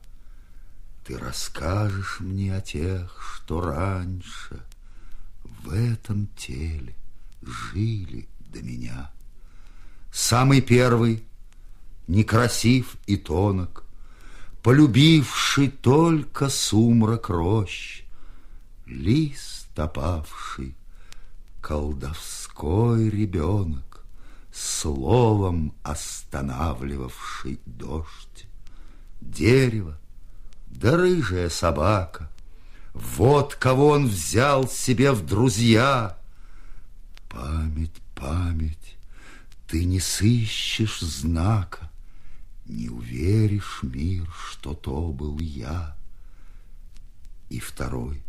Ты 1.04 1.18
расскажешь 1.18 2.20
мне 2.20 2.56
о 2.56 2.60
тех, 2.60 3.18
что 3.20 3.60
раньше 3.60 4.62
В 5.42 5.72
этом 5.72 6.28
теле 6.36 6.94
жили 7.42 8.28
до 8.52 8.62
меня. 8.62 9.10
Самый 10.12 10.60
первый, 10.60 11.24
некрасив 12.06 12.96
и 13.06 13.16
тонок, 13.16 13.84
Полюбивший 14.62 15.70
только 15.70 16.50
сумрак 16.50 17.30
рощ, 17.30 18.02
Лист 18.84 19.78
опавший, 19.78 20.74
колдовской 21.62 23.08
ребенок, 23.08 23.89
словом 24.52 25.74
останавливавший 25.82 27.60
дождь. 27.66 28.46
Дерево, 29.20 29.98
да 30.66 30.96
рыжая 30.96 31.48
собака, 31.50 32.30
вот 32.94 33.54
кого 33.54 33.88
он 33.88 34.06
взял 34.06 34.68
себе 34.68 35.12
в 35.12 35.24
друзья. 35.24 36.18
Память, 37.28 38.00
память, 38.14 38.96
ты 39.68 39.84
не 39.84 40.00
сыщешь 40.00 41.00
знака, 41.00 41.90
не 42.66 42.88
уверишь, 42.88 43.80
мир, 43.82 44.28
что 44.50 44.74
то 44.74 45.12
был 45.12 45.38
я. 45.38 45.96
И 47.50 47.60
второй, 47.60 48.22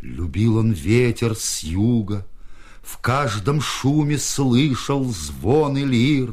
любил 0.00 0.56
он 0.56 0.72
ветер 0.72 1.34
с 1.34 1.62
юга, 1.62 2.26
в 2.82 2.98
каждом 2.98 3.60
шуме 3.60 4.18
слышал 4.18 5.04
звон 5.04 5.76
и 5.76 5.84
лир, 5.84 6.32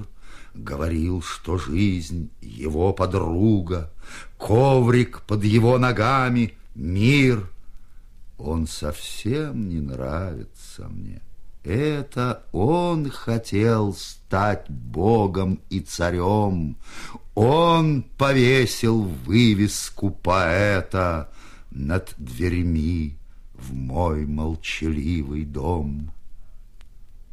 Говорил, 0.58 1.22
что 1.22 1.60
жизнь 1.60 2.32
его 2.42 2.92
подруга, 2.92 3.92
Коврик 4.40 5.22
под 5.22 5.44
его 5.44 5.78
ногами, 5.78 6.54
мир, 6.74 7.48
он 8.40 8.66
совсем 8.66 9.70
не 9.70 9.80
нравится 9.80 10.88
мне. 10.90 11.22
Это 11.64 12.44
он 12.54 13.10
хотел 13.10 13.94
стать 13.94 14.70
богом 14.70 15.60
и 15.70 15.80
царем. 15.80 16.78
Он 17.36 18.04
повесил 18.18 19.04
вывеску 19.04 20.10
поэта 20.10 21.30
над 21.72 22.14
дверьми 22.18 23.18
в 23.54 23.74
мой 23.74 24.26
молчаливый 24.26 25.44
дом. 25.44 26.12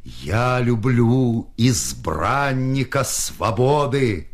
Я 0.05 0.61
люблю 0.61 1.49
избранника 1.57 3.05
свободы, 3.05 4.29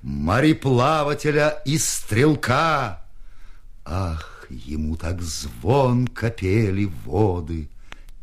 мореплавателя 0.00 1.60
и 1.64 1.76
стрелка. 1.76 3.00
Ах, 3.84 4.46
ему 4.48 4.96
так 4.96 5.20
звонко 5.20 6.30
пели 6.30 6.84
воды 7.04 7.68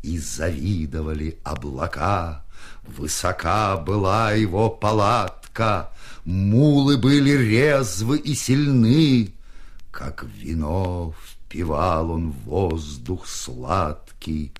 и 0.02 0.18
завидовали 0.18 1.38
облака. 1.44 2.44
Высока 2.86 3.76
была 3.76 4.32
его 4.32 4.70
палатка, 4.70 5.90
мулы 6.24 6.96
были 6.96 7.30
резвы 7.32 8.16
и 8.16 8.34
сильны, 8.34 9.34
как 9.90 10.24
вино 10.24 11.12
впивал 11.22 12.12
он 12.12 12.30
воздух 12.30 13.26
сладкий 13.26 14.52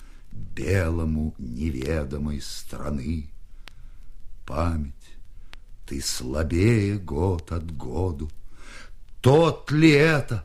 белому 0.55 1.35
неведомой 1.39 2.41
страны. 2.41 3.31
Память, 4.47 4.95
ты 5.87 6.01
слабее 6.01 6.99
год 6.99 7.53
от 7.53 7.77
году. 7.77 8.31
Тот 9.21 9.71
ли 9.71 9.91
это 9.91 10.45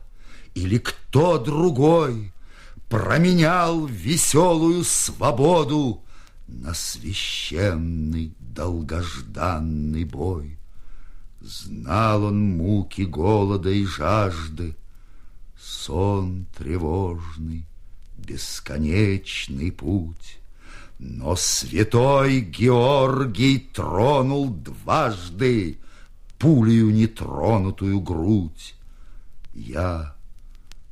или 0.54 0.78
кто 0.78 1.38
другой 1.38 2.34
променял 2.90 3.86
веселую 3.86 4.84
свободу 4.84 6.04
на 6.48 6.74
священный 6.74 8.34
долгожданный 8.40 10.04
бой? 10.04 10.58
Знал 11.42 12.26
он 12.26 12.58
муки 12.58 13.02
голода 13.02 13.70
и 13.70 13.84
жажды, 13.86 14.76
сон 15.60 16.46
тревожный, 16.56 17.66
бесконечный 18.26 19.72
путь. 19.72 20.40
Но 21.00 21.36
святой 21.36 22.42
Георгий 22.42 23.60
тронул 23.74 24.50
дважды 24.50 25.80
пулею 26.38 26.92
нетронутую 26.92 28.00
грудь. 28.02 28.76
Я, 29.54 30.16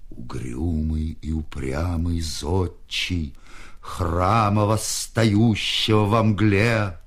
угрюмый 0.09 1.17
и 1.21 1.31
упрямый 1.31 2.21
зодчий, 2.21 3.35
храма 3.79 4.65
восстающего 4.65 6.05
во 6.05 6.23
мгле, 6.23 6.97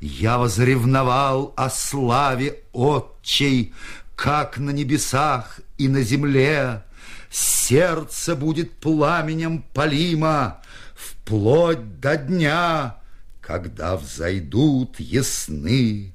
я 0.00 0.38
возревновал 0.38 1.52
о 1.56 1.70
славе 1.70 2.60
отчей, 2.72 3.72
как 4.14 4.58
на 4.58 4.70
небесах 4.70 5.60
и 5.76 5.88
на 5.88 6.02
земле. 6.02 6.82
Сердце 7.30 8.34
будет 8.34 8.72
пламенем 8.74 9.62
полима 9.74 10.62
Вплоть 10.94 12.00
до 12.00 12.16
дня, 12.16 12.96
Когда 13.40 13.96
взойдут 13.96 14.98
ясны 14.98 16.12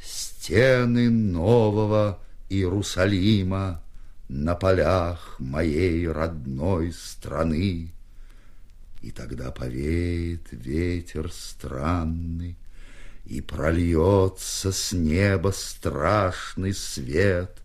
Стены 0.00 1.10
нового 1.10 2.18
Иерусалима 2.48 3.82
На 4.28 4.54
полях 4.54 5.36
моей 5.38 6.06
родной 6.06 6.92
страны. 6.92 7.92
И 9.00 9.10
тогда 9.10 9.50
повеет 9.50 10.48
ветер 10.50 11.32
странный, 11.32 12.56
И 13.24 13.40
прольется 13.40 14.72
с 14.72 14.92
неба 14.92 15.52
страшный 15.54 16.74
свет, 16.74 17.59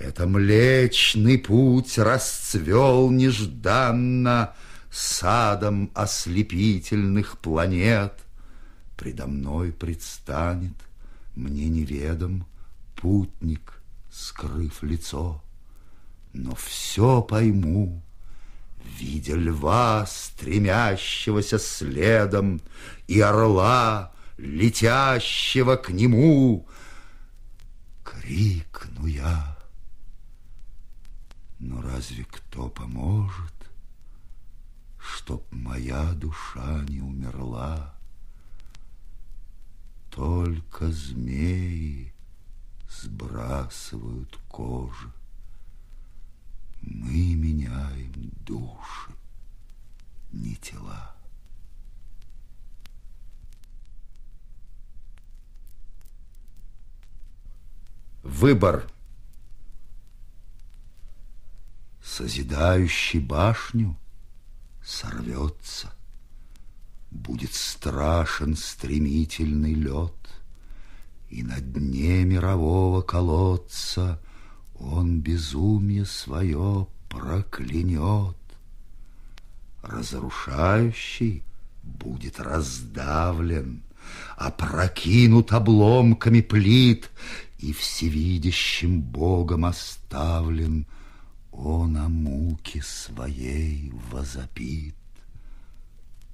это 0.00 0.26
Млечный 0.26 1.36
Путь 1.36 1.98
расцвел 1.98 3.10
нежданно 3.10 4.54
Садом 4.90 5.90
ослепительных 5.94 7.38
планет. 7.38 8.14
Предо 8.96 9.26
мной 9.26 9.72
предстанет, 9.72 10.72
мне 11.36 11.68
неведом, 11.68 12.46
Путник, 12.96 13.82
скрыв 14.10 14.82
лицо. 14.82 15.42
Но 16.32 16.54
все 16.54 17.20
пойму, 17.20 18.02
Видя 18.98 19.36
льва, 19.36 20.06
стремящегося 20.06 21.58
следом, 21.58 22.62
И 23.06 23.20
орла, 23.20 24.12
летящего 24.38 25.76
к 25.76 25.90
нему, 25.90 26.66
Крикну 28.02 29.06
я— 29.06 29.58
но 31.60 31.82
разве 31.82 32.24
кто 32.24 32.68
поможет, 32.68 33.52
Чтоб 34.98 35.42
моя 35.50 36.12
душа 36.12 36.84
не 36.88 37.00
умерла? 37.00 37.94
Только 40.10 40.90
змеи 40.90 42.12
сбрасывают 42.88 44.38
кожи. 44.48 45.10
Мы 46.82 47.34
меняем 47.34 48.30
души, 48.44 49.12
не 50.32 50.56
тела. 50.56 51.14
Выбор– 58.22 58.86
созидающий 62.02 63.20
башню, 63.20 63.96
сорвется. 64.84 65.92
Будет 67.10 67.54
страшен 67.54 68.56
стремительный 68.56 69.74
лед, 69.74 70.14
И 71.28 71.42
на 71.42 71.60
дне 71.60 72.24
мирового 72.24 73.02
колодца 73.02 74.20
Он 74.78 75.20
безумие 75.20 76.06
свое 76.06 76.86
проклянет. 77.08 78.36
Разрушающий 79.82 81.42
будет 81.82 82.40
раздавлен, 82.40 83.82
Опрокинут 84.36 85.52
обломками 85.52 86.40
плит 86.40 87.10
И 87.58 87.72
всевидящим 87.72 89.02
Богом 89.02 89.64
оставлен— 89.64 90.86
он 91.52 91.96
о 91.96 92.08
муке 92.08 92.82
своей 92.82 93.92
возопит, 94.10 94.94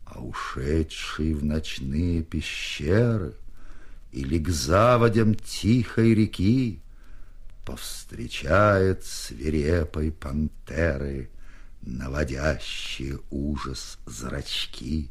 А 0.05 0.20
ушедший 0.20 1.35
в 1.35 1.44
ночные 1.44 2.22
пещеры 2.22 3.35
Или 4.12 4.38
к 4.38 4.48
заводям 4.50 5.35
тихой 5.35 6.14
реки 6.14 6.81
Повстречает 7.64 9.05
свирепой 9.05 10.12
пантеры 10.12 11.31
Наводящие 11.83 13.20
ужас 13.31 13.98
зрачки. 14.07 15.11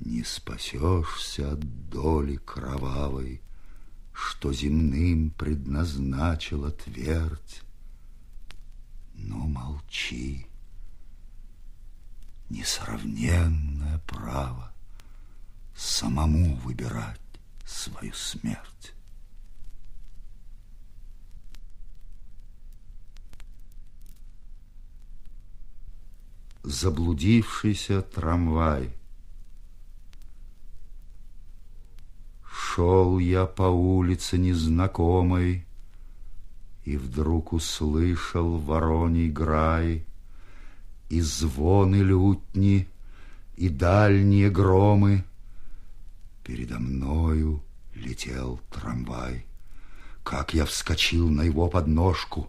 Не 0.00 0.22
спасешься 0.22 1.52
от 1.52 1.88
доли 1.90 2.36
кровавой, 2.36 3.40
Что 4.12 4.52
земным 4.52 5.30
предназначила 5.30 6.70
твердь, 6.70 7.61
но 9.14 9.36
молчи. 9.36 10.46
Несравненное 12.48 13.98
право 14.06 14.72
самому 15.76 16.56
выбирать 16.56 17.20
свою 17.66 18.12
смерть. 18.12 18.92
Заблудившийся 26.62 28.02
трамвай. 28.02 28.94
Шел 32.44 33.18
я 33.18 33.46
по 33.46 33.64
улице 33.64 34.38
незнакомой, 34.38 35.66
и 36.84 36.96
вдруг 36.96 37.52
услышал 37.52 38.58
вороний 38.58 39.28
грай, 39.28 40.04
И 41.08 41.20
звоны 41.20 41.96
лютни, 41.96 42.88
и 43.56 43.68
дальние 43.68 44.50
громы. 44.50 45.24
Передо 46.42 46.78
мною 46.78 47.62
летел 47.94 48.60
трамвай. 48.70 49.44
Как 50.24 50.54
я 50.54 50.64
вскочил 50.64 51.28
на 51.28 51.42
его 51.42 51.68
подножку, 51.68 52.48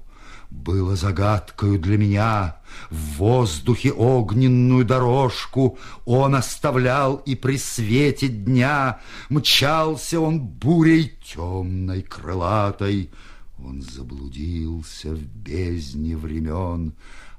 было 0.50 0.96
загадкою 0.96 1.78
для 1.78 1.98
меня. 1.98 2.58
В 2.90 3.18
воздухе 3.18 3.92
огненную 3.92 4.86
дорожку 4.86 5.78
Он 6.06 6.36
оставлял 6.36 7.18
и 7.18 7.36
при 7.36 7.58
свете 7.58 8.28
дня 8.28 9.00
Мчался 9.30 10.20
он 10.20 10.40
бурей 10.40 11.18
темной 11.24 12.04
крылатой. 12.04 13.12
Он 13.58 13.82
заблудился 13.82 15.14
в 15.14 15.22
бездне 15.22 16.18
времен. 16.18 16.94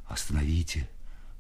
Остановите, 0.07 0.89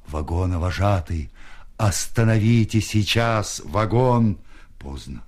вагоновожатый, 0.08 1.30
Остановите 1.76 2.80
сейчас 2.80 3.60
вагон. 3.64 4.38
Поздно 4.78 5.24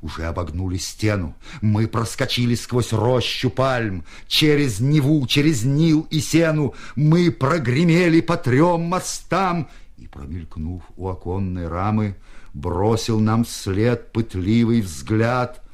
уже 0.00 0.26
обогнули 0.26 0.76
стену. 0.76 1.34
Мы 1.60 1.88
проскочили 1.88 2.54
сквозь 2.54 2.92
рощу 2.92 3.50
пальм, 3.50 4.04
через 4.28 4.78
Неву, 4.78 5.26
через 5.26 5.64
Нил 5.64 6.06
и 6.10 6.20
Сену. 6.20 6.74
Мы 6.94 7.32
прогремели 7.32 8.20
по 8.20 8.36
трем 8.36 8.82
мостам 8.82 9.68
и, 9.96 10.06
промелькнув 10.06 10.82
у 10.96 11.08
оконной 11.08 11.66
рамы, 11.66 12.14
бросил 12.54 13.18
нам 13.18 13.44
вслед 13.44 14.12
пытливый 14.12 14.82
взгляд. 14.82 15.64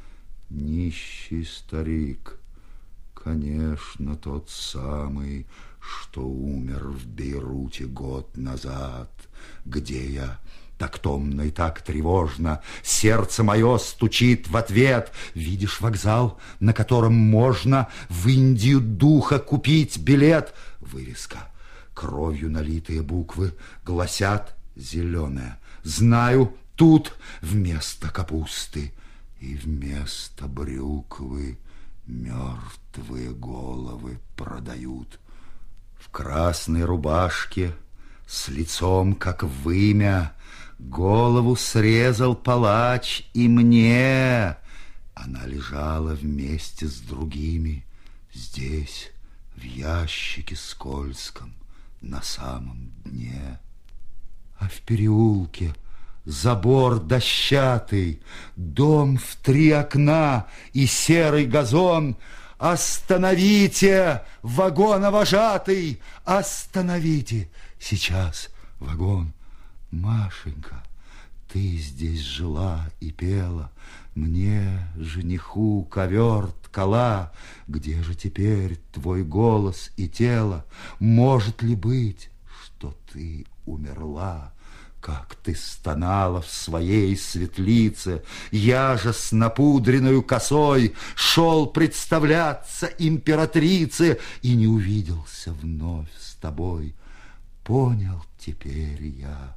Нищий 0.49 1.45
старик, 1.45 2.39
конечно, 3.25 4.17
тот 4.17 4.51
самый, 4.51 5.47
что 5.81 6.21
умер 6.21 6.89
в 6.89 7.07
Бейруте 7.07 7.87
год 7.87 8.37
назад, 8.37 9.11
где 9.65 10.07
я 10.07 10.39
так 10.79 10.99
томно 10.99 11.43
и 11.43 11.51
так 11.51 11.81
тревожно. 11.81 12.61
Сердце 12.83 13.43
мое 13.43 13.79
стучит 13.79 14.49
в 14.49 14.57
ответ. 14.57 15.13
Видишь 15.35 15.81
вокзал, 15.81 16.39
на 16.61 16.75
котором 16.75 17.15
можно 17.15 17.89
в 18.11 18.29
Индию 18.29 18.81
духа 18.81 19.39
купить 19.39 19.99
билет? 19.99 20.53
Вывеска. 20.81 21.49
Кровью 21.95 22.51
налитые 22.51 23.03
буквы 23.03 23.55
гласят 23.85 24.55
зеленое. 24.77 25.59
Знаю, 25.85 26.55
тут 26.75 27.15
вместо 27.41 28.11
капусты 28.11 28.93
и 29.41 29.55
вместо 29.55 30.47
брюквы 30.47 31.57
мертвые 32.07 33.31
головы 33.31 34.21
продают. 34.37 35.19
В 35.99 36.11
красной 36.11 36.85
рубашке 36.85 37.75
с 38.27 38.49
лицом, 38.49 39.14
как 39.14 39.43
вымя, 39.43 40.35
Голову 40.79 41.57
срезал 41.57 42.35
палач 42.35 43.25
и 43.33 43.49
мне. 43.49 44.57
Она 45.14 45.47
лежала 45.47 46.14
вместе 46.14 46.87
с 46.87 47.01
другими 47.01 47.85
здесь, 48.33 49.11
в 49.57 49.62
ящике 49.62 50.57
скользком, 50.57 51.55
на 52.01 52.21
самом 52.23 52.90
дне. 53.05 53.61
А 54.59 54.69
в 54.69 54.81
переулке 54.81 55.75
забор 56.25 57.01
дощатый, 57.01 58.23
дом 58.57 59.19
в 59.19 59.37
три 59.37 59.71
окна 59.71 60.47
и 60.73 60.87
серый 60.87 61.47
газон. 61.47 62.17
Остановите, 62.59 64.23
вагоновожатый, 64.43 66.01
остановите 66.25 67.51
сейчас 67.79 68.49
вагон. 68.79 69.33
Машенька, 69.91 70.83
ты 71.53 71.77
здесь 71.77 72.21
жила 72.21 72.89
и 73.01 73.11
пела, 73.11 73.71
Мне, 74.15 74.89
жениху, 74.97 75.85
ковер 75.91 76.49
ткала. 76.65 77.33
Где 77.69 78.03
же 78.03 78.15
теперь 78.15 78.81
твой 78.93 79.25
голос 79.25 79.91
и 79.97 80.09
тело? 80.09 80.65
Может 80.99 81.63
ли 81.63 81.75
быть, 81.75 82.31
что 82.65 82.97
ты 83.13 83.47
умерла? 83.67 84.54
Как 85.05 85.35
ты 85.43 85.55
стонала 85.55 86.40
в 86.40 86.49
своей 86.49 87.14
светлице, 87.14 88.23
Я 88.51 88.97
же 88.97 89.12
с 89.12 89.33
напудренную 89.33 90.23
косой 90.23 90.95
Шел 91.14 91.67
представляться 91.67 92.87
императрице 92.87 94.19
И 94.40 94.55
не 94.55 94.67
увиделся 94.67 95.53
вновь 95.53 96.09
с 96.19 96.37
тобой. 96.37 96.95
Понял 97.64 98.25
теперь 98.38 99.03
я, 99.03 99.55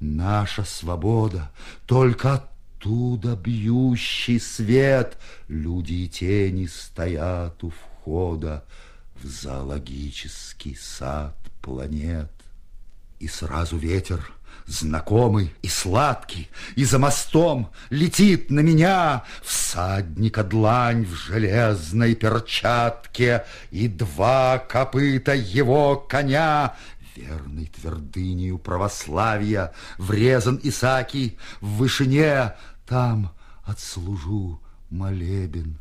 Наша 0.00 0.64
свобода 0.64 1.50
только 1.84 2.32
оттуда 2.32 3.36
бьющий 3.36 4.40
свет. 4.40 5.18
Люди 5.48 5.92
и 5.92 6.08
тени 6.08 6.64
стоят 6.64 7.62
у 7.62 7.68
входа 7.68 8.64
в 9.22 9.26
зоологический 9.26 10.74
сад 10.74 11.36
планет. 11.60 12.35
И 13.18 13.28
сразу 13.28 13.78
ветер, 13.78 14.30
знакомый 14.66 15.54
и 15.62 15.68
сладкий, 15.68 16.50
И 16.74 16.84
за 16.84 16.98
мостом 16.98 17.70
летит 17.88 18.50
на 18.50 18.60
меня 18.60 19.24
Всадника 19.42 20.44
длань 20.44 21.04
в 21.04 21.14
железной 21.14 22.14
перчатке 22.14 23.44
И 23.70 23.88
два 23.88 24.58
копыта 24.58 25.34
его 25.34 25.96
коня 25.96 26.76
Верной 27.14 27.66
твердынею 27.66 28.58
православия 28.58 29.72
Врезан 29.96 30.60
Исаки 30.62 31.38
в 31.60 31.76
вышине, 31.76 32.54
Там 32.86 33.32
отслужу 33.64 34.60
молебен 34.90 35.78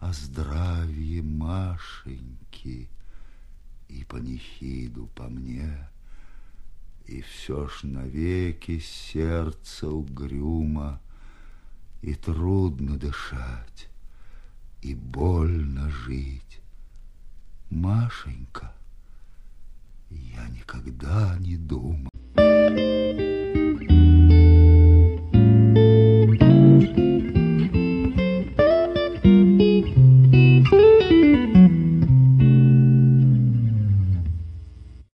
О 0.00 0.12
здравии 0.14 1.20
Машеньки 1.20 2.88
И 3.88 4.04
панихиду 4.04 5.06
по 5.14 5.24
мне. 5.24 5.88
И 7.08 7.22
все 7.22 7.66
ж 7.68 7.84
навеки 7.84 8.80
сердце 8.80 9.88
угрюмо, 9.88 11.00
И 12.02 12.14
трудно 12.14 12.96
дышать, 12.96 13.88
и 14.82 14.94
больно 14.94 15.90
жить. 15.90 16.60
Машенька, 17.70 18.72
я 20.10 20.46
никогда 20.48 21.36
не 21.40 21.56
думал. 21.56 22.10